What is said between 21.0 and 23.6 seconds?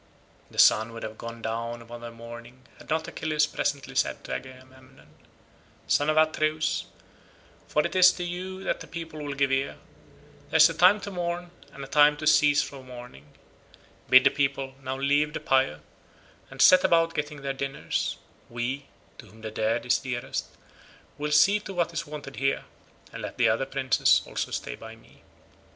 will see to what is wanted here, and let the